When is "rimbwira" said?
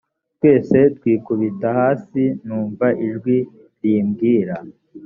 3.81-4.55